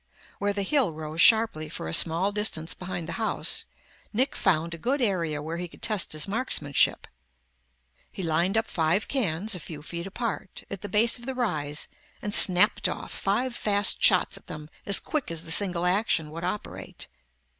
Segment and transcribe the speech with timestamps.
[0.39, 3.65] Where the hill rose sharply for a small distance behind the house,
[4.11, 7.05] Nick found a good area where he could test his marksmanship.
[8.11, 11.87] He lined up five cans, a few feet apart, at the base of the rise
[12.19, 16.43] and snapped off five fast shots at them as quick as the single action would
[16.43, 17.07] operate.